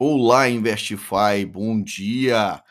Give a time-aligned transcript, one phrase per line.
[0.00, 2.62] Olá, Investify, bom dia.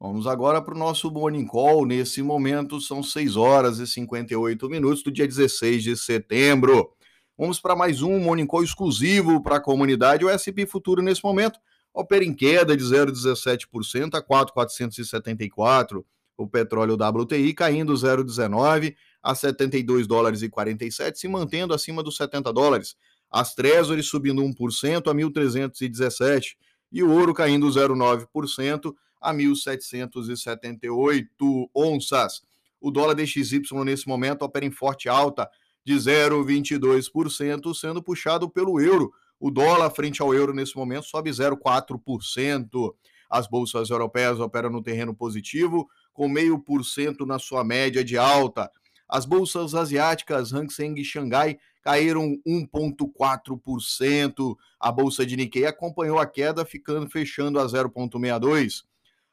[0.00, 1.84] Vamos agora para o nosso Morning Call.
[1.84, 6.90] Nesse momento são 6 horas e 58 minutos do dia 16 de setembro.
[7.36, 10.24] Vamos para mais um Morning Call exclusivo para a comunidade.
[10.24, 11.60] O SP Futuro, nesse momento,
[11.92, 16.02] opera em queda de 0,17% a 4,474.
[16.34, 22.50] O petróleo WTI caindo 0,19 a 72 dólares e 47, se mantendo acima dos 70
[22.54, 22.96] dólares.
[23.30, 26.56] As Treasury subindo 1% a 1.317
[26.90, 32.42] e o ouro caindo 0,9% a 1.778 onças.
[32.80, 35.48] O dólar DXY nesse momento opera em forte alta
[35.84, 39.12] de 0,22%, sendo puxado pelo euro.
[39.38, 42.94] O dólar frente ao euro nesse momento sobe 0,4%.
[43.28, 48.70] As bolsas europeias operam no terreno positivo, com 0,5% na sua média de alta.
[49.08, 54.56] As bolsas asiáticas Hang Seng e Xangai caíram 1,4%.
[54.78, 58.84] A bolsa de Nikkei acompanhou a queda, ficando fechando a 0,62%.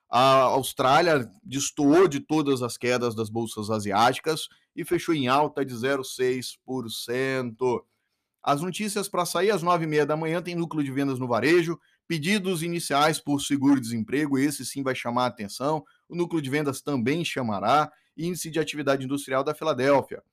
[0.09, 5.73] A Austrália destoou de todas as quedas das bolsas asiáticas e fechou em alta de
[5.73, 7.83] 0,6%.
[8.41, 12.63] As notícias para sair às 9h30 da manhã tem núcleo de vendas no varejo, pedidos
[12.63, 15.83] iniciais por seguro-desemprego, esse sim vai chamar a atenção.
[16.07, 17.91] O núcleo de vendas também chamará.
[18.15, 20.23] Índice de Atividade Industrial da Filadélfia.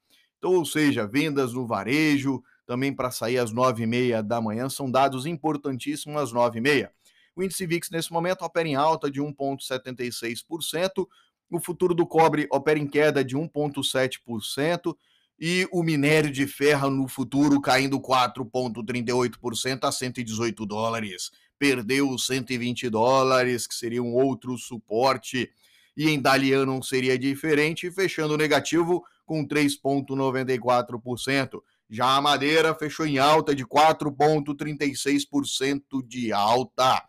[0.44, 6.20] Ou seja, vendas no varejo, também para sair às 9h30 da manhã, são dados importantíssimos
[6.20, 6.90] às 9h30.
[7.36, 11.06] O índice VIX nesse momento opera em alta de 1,76%,
[11.50, 14.96] o futuro do cobre opera em queda de 1,7%
[15.38, 21.30] e o minério de ferro no futuro caindo 4,38% a 118 dólares.
[21.58, 25.50] Perdeu 120 dólares, que seria um outro suporte
[25.96, 31.62] e em Dalian não seria diferente, fechando negativo com 3,94%.
[31.88, 37.00] Já a Madeira fechou em alta de 4,36% de alta.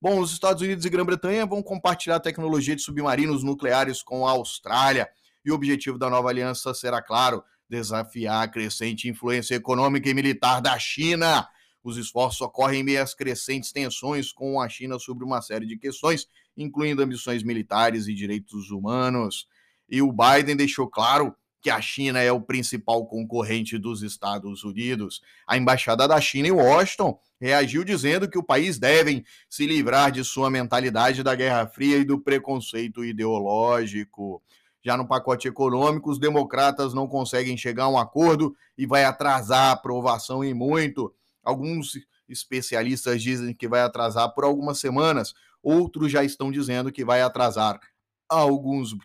[0.00, 5.08] Bom, os Estados Unidos e Grã-Bretanha vão compartilhar tecnologia de submarinos nucleares com a Austrália.
[5.44, 10.60] E o objetivo da nova aliança será, claro, desafiar a crescente influência econômica e militar
[10.60, 11.48] da China.
[11.84, 15.76] Os esforços ocorrem em meio às crescentes tensões com a China sobre uma série de
[15.76, 16.26] questões,
[16.56, 19.46] incluindo ambições militares e direitos humanos.
[19.88, 25.22] E o Biden deixou claro que a China é o principal concorrente dos Estados Unidos.
[25.46, 30.24] A embaixada da China em Washington reagiu dizendo que o país deve se livrar de
[30.24, 34.42] sua mentalidade da Guerra Fria e do preconceito ideológico.
[34.82, 39.70] Já no pacote econômico, os democratas não conseguem chegar a um acordo e vai atrasar
[39.70, 41.14] a aprovação em muito.
[41.44, 41.92] Alguns
[42.28, 47.80] especialistas dizem que vai atrasar por algumas semanas, outros já estão dizendo que vai atrasar
[48.28, 48.96] alguns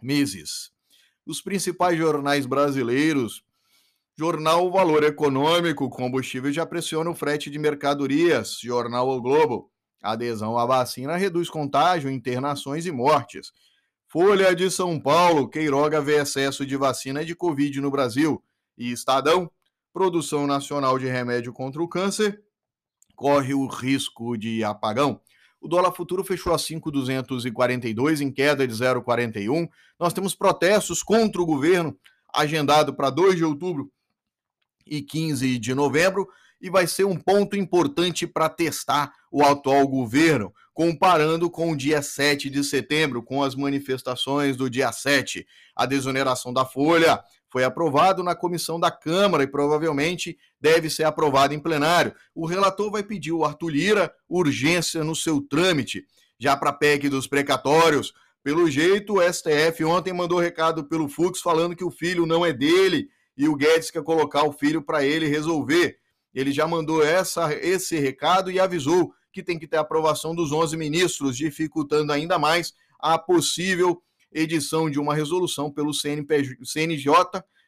[0.00, 0.72] meses.
[1.30, 3.44] Os principais jornais brasileiros,
[4.18, 9.70] Jornal Valor Econômico, combustível já pressiona o frete de mercadorias, Jornal O Globo,
[10.02, 13.52] adesão à vacina reduz contágio, internações e mortes.
[14.08, 18.42] Folha de São Paulo, Queiroga vê excesso de vacina de Covid no Brasil.
[18.76, 19.48] E Estadão,
[19.92, 22.42] produção nacional de remédio contra o câncer
[23.14, 25.20] corre o risco de apagão.
[25.60, 29.68] O dólar futuro fechou a 5,242 em queda de 0,41.
[29.98, 31.96] Nós temos protestos contra o governo
[32.32, 33.92] agendado para 2 de outubro
[34.86, 36.28] e 15 de novembro
[36.60, 42.02] e vai ser um ponto importante para testar o atual governo, comparando com o dia
[42.02, 48.22] 7 de setembro, com as manifestações do dia 7, a desoneração da folha, foi aprovado
[48.22, 52.14] na comissão da Câmara e provavelmente deve ser aprovado em plenário.
[52.34, 56.04] O relator vai pedir o Arthur Lira urgência no seu trâmite.
[56.38, 61.40] Já para a PEC dos precatórios, pelo jeito, o STF ontem mandou recado pelo Fux
[61.40, 65.04] falando que o filho não é dele e o Guedes quer colocar o filho para
[65.04, 65.99] ele resolver.
[66.34, 70.76] Ele já mandou essa, esse recado e avisou que tem que ter aprovação dos 11
[70.76, 74.02] ministros, dificultando ainda mais a possível
[74.32, 77.14] edição de uma resolução pelo CNPJ, CNJ,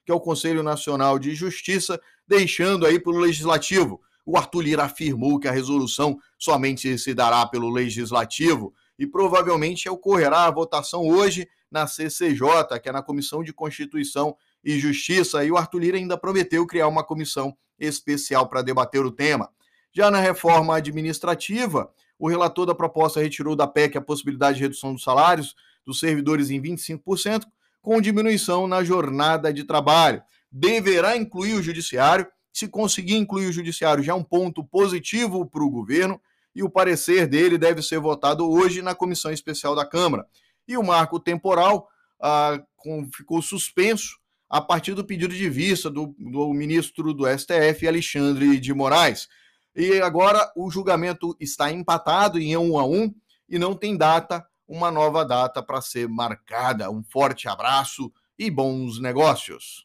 [0.05, 4.01] que é o Conselho Nacional de Justiça, deixando aí pelo Legislativo.
[4.25, 10.45] O Arthur Lira afirmou que a resolução somente se dará pelo Legislativo e provavelmente ocorrerá
[10.47, 15.57] a votação hoje na CCJ, que é na Comissão de Constituição e Justiça, e o
[15.57, 19.51] Arthur Lira ainda prometeu criar uma comissão especial para debater o tema.
[19.93, 24.93] Já na reforma administrativa, o relator da proposta retirou da PEC a possibilidade de redução
[24.93, 25.55] dos salários
[25.85, 27.45] dos servidores em 25%,
[27.81, 30.23] com diminuição na jornada de trabalho.
[30.51, 32.27] Deverá incluir o judiciário.
[32.53, 36.21] Se conseguir incluir o judiciário, já é um ponto positivo para o governo,
[36.55, 40.27] e o parecer dele deve ser votado hoje na comissão especial da Câmara.
[40.69, 41.89] E o marco temporal
[42.21, 44.22] ah, com, ficou suspenso
[44.53, 49.27] a partir do pedido de vista do, do ministro do STF, Alexandre de Moraes.
[49.75, 53.11] E agora o julgamento está empatado em um a um
[53.49, 56.91] e não tem data, uma nova data para ser marcada.
[56.91, 59.81] Um forte abraço e bons negócios.